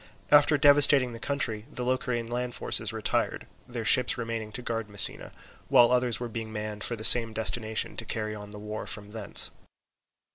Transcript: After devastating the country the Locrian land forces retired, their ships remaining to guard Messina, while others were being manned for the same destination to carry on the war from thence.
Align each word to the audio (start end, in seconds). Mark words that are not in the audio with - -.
After 0.31 0.57
devastating 0.57 1.13
the 1.13 1.19
country 1.19 1.65
the 1.71 1.85
Locrian 1.85 2.25
land 2.25 2.55
forces 2.55 2.91
retired, 2.91 3.45
their 3.67 3.85
ships 3.85 4.17
remaining 4.17 4.51
to 4.53 4.63
guard 4.63 4.89
Messina, 4.89 5.31
while 5.67 5.91
others 5.91 6.19
were 6.19 6.27
being 6.27 6.51
manned 6.51 6.83
for 6.83 6.95
the 6.95 7.03
same 7.03 7.33
destination 7.33 7.95
to 7.97 8.03
carry 8.05 8.33
on 8.33 8.49
the 8.49 8.57
war 8.57 8.87
from 8.87 9.11
thence. 9.11 9.51